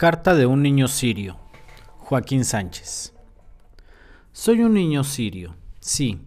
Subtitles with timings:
[0.00, 1.36] Carta de un niño sirio.
[1.98, 3.12] Joaquín Sánchez.
[4.32, 6.20] Soy un niño sirio, sí,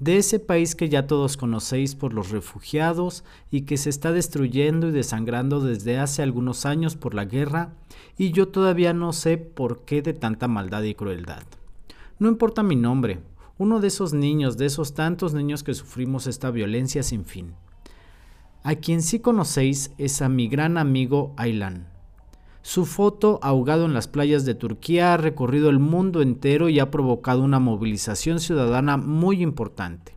[0.00, 4.88] de ese país que ya todos conocéis por los refugiados y que se está destruyendo
[4.88, 7.72] y desangrando desde hace algunos años por la guerra,
[8.18, 11.44] y yo todavía no sé por qué de tanta maldad y crueldad.
[12.18, 13.20] No importa mi nombre,
[13.58, 17.54] uno de esos niños, de esos tantos niños que sufrimos esta violencia sin fin.
[18.64, 21.99] A quien sí conocéis es a mi gran amigo Aylan
[22.62, 26.90] su foto, ahogado en las playas de Turquía, ha recorrido el mundo entero y ha
[26.90, 30.16] provocado una movilización ciudadana muy importante.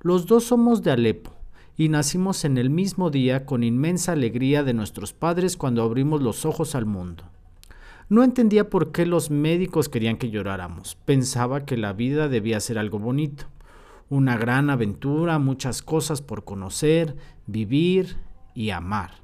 [0.00, 1.32] Los dos somos de Alepo
[1.76, 6.44] y nacimos en el mismo día con inmensa alegría de nuestros padres cuando abrimos los
[6.44, 7.24] ojos al mundo.
[8.08, 10.96] No entendía por qué los médicos querían que lloráramos.
[11.04, 13.44] Pensaba que la vida debía ser algo bonito,
[14.08, 18.16] una gran aventura, muchas cosas por conocer, vivir
[18.52, 19.19] y amar.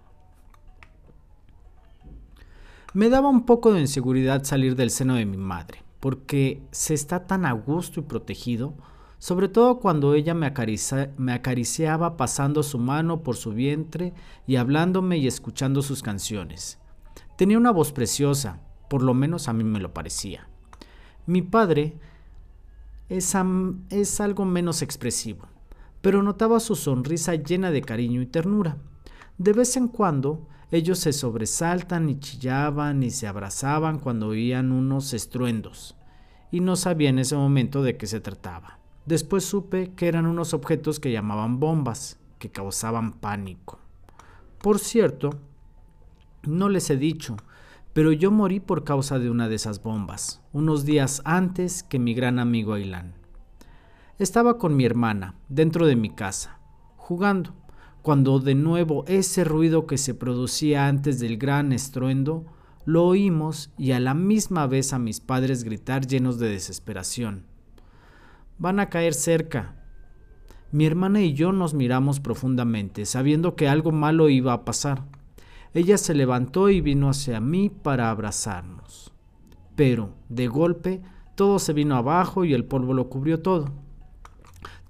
[2.97, 7.27] Me daba un poco de inseguridad salir del seno de mi madre, porque se está
[7.27, 8.73] tan a gusto y protegido,
[9.19, 10.51] sobre todo cuando ella me,
[11.19, 14.15] me acariciaba pasando su mano por su vientre
[14.47, 16.79] y hablándome y escuchando sus canciones.
[17.37, 20.49] Tenía una voz preciosa, por lo menos a mí me lo parecía.
[21.27, 21.99] Mi padre
[23.11, 23.35] es,
[23.91, 25.49] es algo menos expresivo,
[26.01, 28.79] pero notaba su sonrisa llena de cariño y ternura.
[29.39, 35.13] De vez en cuando ellos se sobresaltan y chillaban y se abrazaban cuando oían unos
[35.13, 35.95] estruendos,
[36.51, 38.79] y no sabía en ese momento de qué se trataba.
[39.05, 43.79] Después supe que eran unos objetos que llamaban bombas, que causaban pánico.
[44.59, 45.31] Por cierto,
[46.43, 47.37] no les he dicho,
[47.93, 52.15] pero yo morí por causa de una de esas bombas, unos días antes que mi
[52.15, 53.15] gran amigo Ailán.
[54.19, 56.59] Estaba con mi hermana, dentro de mi casa,
[56.97, 57.55] jugando
[58.07, 62.47] cuando de nuevo ese ruido que se producía antes del gran estruendo
[62.85, 67.47] lo oímos y a la misma vez a mis padres gritar llenos de desesperación.
[68.59, 69.75] Van a caer cerca.
[70.71, 75.03] Mi hermana y yo nos miramos profundamente, sabiendo que algo malo iba a pasar.
[75.75, 79.13] Ella se levantó y vino hacia mí para abrazarnos.
[79.75, 81.03] Pero, de golpe,
[81.35, 83.73] todo se vino abajo y el polvo lo cubrió todo.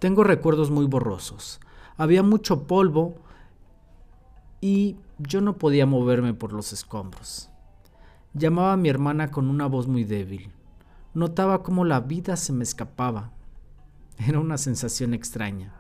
[0.01, 1.61] Tengo recuerdos muy borrosos.
[1.97, 3.17] Había mucho polvo
[4.61, 7.51] y yo no podía moverme por los escombros.
[8.35, 10.53] Llamaba a mi hermana con una voz muy débil.
[11.15, 13.33] Notaba cómo la vida se me escapaba.
[14.19, 15.73] Era una sensación extraña.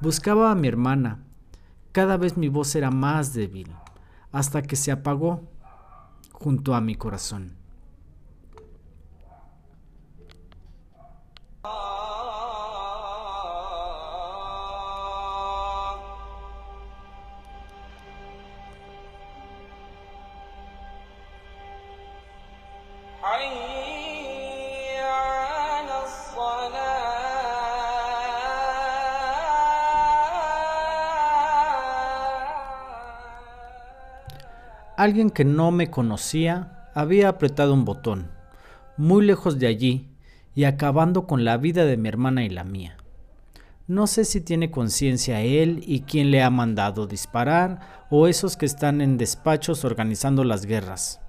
[0.00, 1.24] Buscaba a mi hermana.
[1.90, 3.70] Cada vez mi voz era más débil,
[4.30, 5.42] hasta que se apagó
[6.32, 7.61] junto a mi corazón.
[34.96, 38.30] Alguien que no me conocía había apretado un botón,
[38.96, 40.08] muy lejos de allí,
[40.56, 42.96] y acabando con la vida de mi hermana y la mía.
[43.86, 48.66] No sé si tiene conciencia él y quién le ha mandado disparar o esos que
[48.66, 51.20] están en despachos organizando las guerras.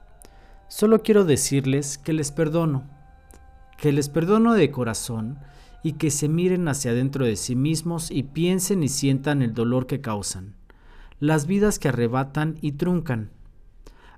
[0.76, 2.82] Solo quiero decirles que les perdono,
[3.78, 5.38] que les perdono de corazón
[5.84, 9.86] y que se miren hacia adentro de sí mismos y piensen y sientan el dolor
[9.86, 10.56] que causan,
[11.20, 13.30] las vidas que arrebatan y truncan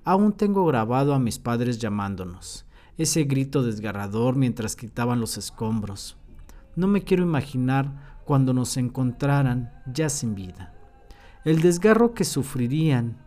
[0.05, 2.65] Aún tengo grabado a mis padres llamándonos,
[2.97, 6.15] ese grito desgarrador mientras quitaban los escombros.
[6.77, 10.73] No me quiero imaginar cuando nos encontraran ya sin vida.
[11.43, 13.17] El desgarro que sufrirían.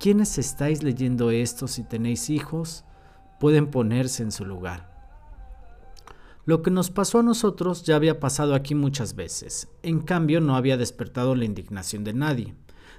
[0.00, 2.84] Quienes estáis leyendo esto si tenéis hijos?
[3.40, 4.88] Pueden ponerse en su lugar.
[6.44, 10.54] Lo que nos pasó a nosotros ya había pasado aquí muchas veces, en cambio no
[10.54, 12.54] había despertado la indignación de nadie.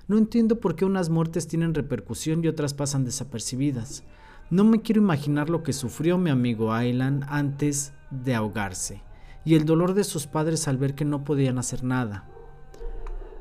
[0.10, 4.04] No entiendo por qué unas muertes tienen repercusión y otras pasan desapercibidas.
[4.50, 9.04] No me quiero imaginar lo que sufrió mi amigo Aylan antes de ahogarse
[9.46, 12.28] y el dolor de sus padres al ver que no podían hacer nada.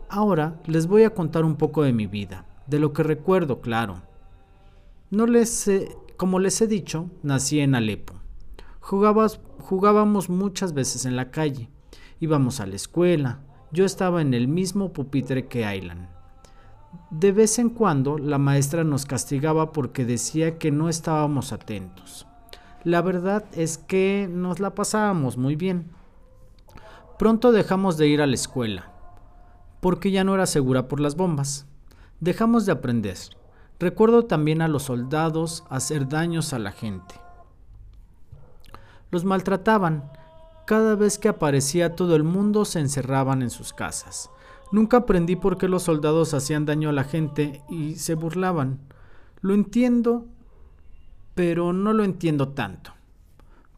[0.08, 4.02] Ahora les voy a contar un poco de mi vida, de lo que recuerdo, claro.
[5.10, 5.68] No les
[6.18, 8.14] como les he dicho, nací en Alepo.
[8.80, 11.70] jugábamos muchas veces en la calle.
[12.18, 13.38] Íbamos a la escuela.
[13.70, 16.08] Yo estaba en el mismo pupitre que Aylan.
[17.10, 22.26] De vez en cuando la maestra nos castigaba porque decía que no estábamos atentos.
[22.82, 25.92] La verdad es que nos la pasábamos muy bien.
[27.16, 28.90] Pronto dejamos de ir a la escuela,
[29.80, 31.67] porque ya no era segura por las bombas.
[32.20, 33.16] Dejamos de aprender.
[33.78, 37.14] Recuerdo también a los soldados hacer daños a la gente.
[39.12, 40.10] Los maltrataban.
[40.66, 44.30] Cada vez que aparecía todo el mundo se encerraban en sus casas.
[44.72, 48.80] Nunca aprendí por qué los soldados hacían daño a la gente y se burlaban.
[49.40, 50.26] Lo entiendo,
[51.36, 52.94] pero no lo entiendo tanto.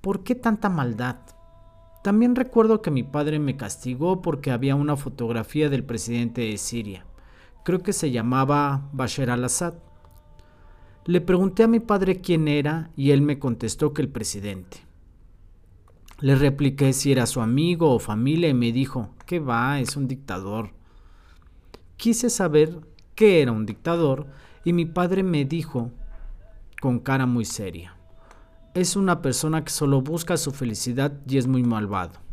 [0.01, 1.17] ¿Por qué tanta maldad?
[2.03, 7.05] También recuerdo que mi padre me castigó porque había una fotografía del presidente de Siria.
[7.65, 9.75] Creo que se llamaba Bashar al-Assad.
[11.05, 14.79] Le pregunté a mi padre quién era y él me contestó que el presidente.
[16.21, 19.81] Le repliqué si era su amigo o familia y me dijo, ¿qué va?
[19.81, 20.71] Es un dictador.
[21.97, 22.81] Quise saber
[23.15, 24.27] qué era un dictador
[24.65, 25.91] y mi padre me dijo
[26.81, 27.95] con cara muy seria,
[28.73, 32.30] es una persona que solo busca su felicidad y es muy malvado.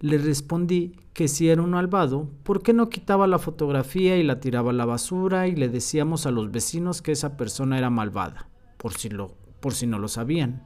[0.00, 4.40] Le respondí que si era un malvado, ¿por qué no quitaba la fotografía y la
[4.40, 8.48] tiraba a la basura y le decíamos a los vecinos que esa persona era malvada,
[8.76, 10.62] por si, lo, por si no lo sabían?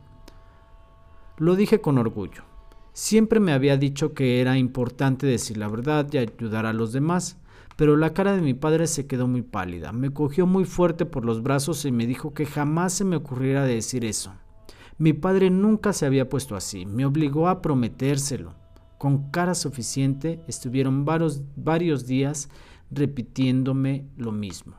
[1.38, 2.42] Lo dije con orgullo.
[2.92, 7.38] Siempre me había dicho que era importante decir la verdad y ayudar a los demás,
[7.76, 9.92] pero la cara de mi padre se quedó muy pálida.
[9.92, 13.64] Me cogió muy fuerte por los brazos y me dijo que jamás se me ocurriera
[13.64, 14.34] decir eso.
[14.98, 18.59] Mi padre nunca se había puesto así, me obligó a prometérselo.
[19.00, 22.50] Con cara suficiente estuvieron varios, varios días
[22.90, 24.74] repitiéndome lo mismo.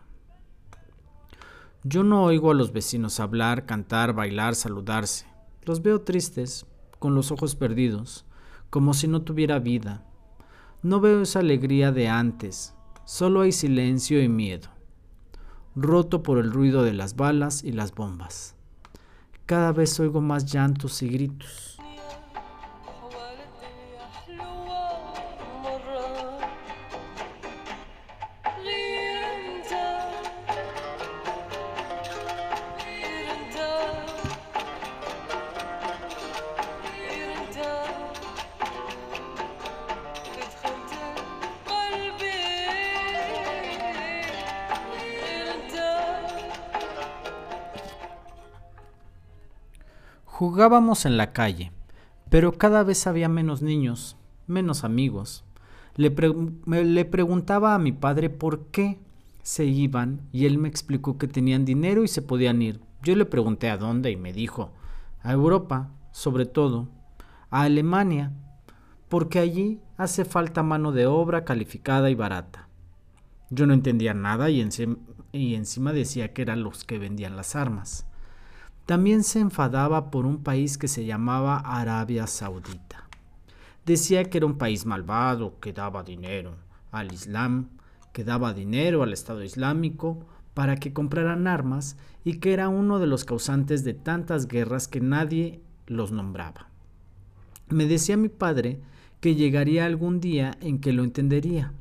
[1.84, 5.26] Yo no oigo a los vecinos hablar, cantar, bailar, saludarse.
[5.64, 6.68] Los veo tristes,
[7.00, 8.26] con los ojos perdidos,
[8.70, 10.06] como si no tuviera vida.
[10.84, 12.76] No veo esa alegría de antes,
[13.06, 14.70] Solo hay silencio y miedo,
[15.76, 18.56] roto por el ruido de las balas y las bombas.
[19.48, 21.71] Cada vez oigo más llantos y gritos.
[50.42, 51.72] Jugábamos en la calle,
[52.32, 54.18] pero cada vez había menos niños,
[54.48, 55.44] menos amigos.
[55.96, 56.10] Le,
[56.66, 58.98] le, preguntaba a mi padre por qué
[59.44, 62.82] se iban y él me explicó que tenían dinero y se podían ir.
[63.04, 64.72] Yo le pregunté a dónde y me dijo,
[65.22, 66.88] a Europa, sobre todo,
[67.52, 68.32] a Alemania,
[69.10, 72.68] porque allí hace falta mano de obra calificada y barata.
[73.52, 74.68] Yo no entendía nada y,
[75.34, 78.08] y encima decía que eran los que vendían las armas.
[78.86, 83.08] También se enfadaba por un país que se llamaba Arabia Saudita.
[83.86, 86.56] Decía que era un país malvado, que daba dinero
[86.92, 87.70] al Islam,
[88.14, 93.08] que daba dinero al Estado Islámico para que compraran armas y que era uno de
[93.08, 96.68] los causantes de tantas guerras que nadie los nombraba.
[97.70, 98.82] Me decía mi padre
[99.22, 101.74] que llegaría algún día en que lo entendería,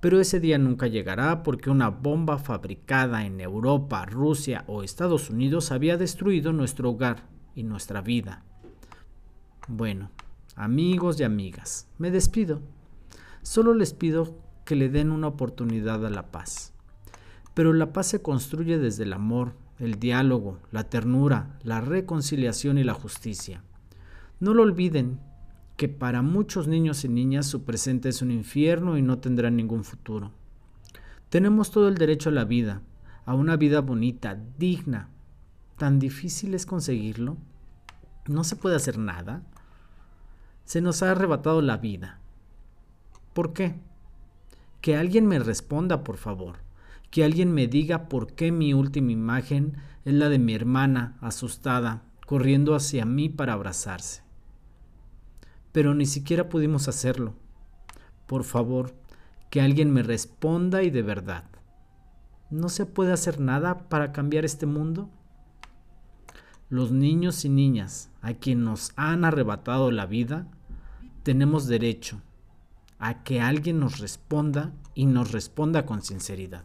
[0.00, 5.72] pero ese día nunca llegará porque una bomba fabricada en Europa, Rusia o Estados Unidos
[5.72, 8.44] había destruido nuestro hogar y nuestra vida.
[9.68, 10.10] Bueno,
[10.54, 12.60] amigos y amigas, me despido.
[13.42, 16.72] Solo les pido que le den una oportunidad a la paz.
[17.54, 22.84] Pero la paz se construye desde el amor, el diálogo, la ternura, la reconciliación y
[22.84, 23.62] la justicia.
[24.40, 25.18] No lo olviden
[25.76, 29.84] que para muchos niños y niñas su presente es un infierno y no tendrán ningún
[29.84, 30.32] futuro.
[31.28, 32.80] Tenemos todo el derecho a la vida,
[33.26, 35.10] a una vida bonita, digna.
[35.76, 37.36] ¿Tan difícil es conseguirlo?
[38.26, 39.42] ¿No se puede hacer nada?
[40.64, 42.20] Se nos ha arrebatado la vida.
[43.34, 43.74] ¿Por qué?
[44.80, 46.56] Que alguien me responda, por favor.
[47.10, 52.02] Que alguien me diga por qué mi última imagen es la de mi hermana asustada,
[52.24, 54.25] corriendo hacia mí para abrazarse
[55.76, 57.34] pero ni siquiera pudimos hacerlo.
[58.26, 58.94] Por favor,
[59.50, 61.44] que alguien me responda y de verdad.
[62.48, 65.10] ¿No se puede hacer nada para cambiar este mundo?
[66.70, 70.46] Los niños y niñas a quien nos han arrebatado la vida,
[71.22, 72.22] tenemos derecho
[72.98, 76.64] a que alguien nos responda y nos responda con sinceridad.